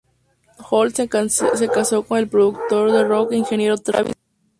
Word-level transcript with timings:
Holt 0.67 0.95
se 0.95 1.07
casó 1.69 2.01
con 2.01 2.17
el 2.17 2.27
productor 2.27 2.91
de 2.91 3.03
rock 3.03 3.33
e 3.33 3.37
ingeniero 3.37 3.77
Travis 3.77 4.09
Huff. 4.15 4.17